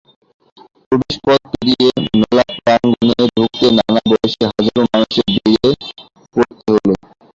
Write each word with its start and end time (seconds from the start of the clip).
প্রবেশপথ 0.85 1.41
পেরিয়ে 1.51 1.89
মেলা 2.19 2.43
প্রাঙ্গণে 2.57 3.23
ঢুকতেই 3.29 3.71
নানা 3.77 4.01
বয়সী 4.09 4.39
হাজারো 4.49 4.81
মানুষের 4.85 5.25
ভিড়ে 5.35 5.69
পড়তে 6.33 6.67
হলো। 6.75 6.93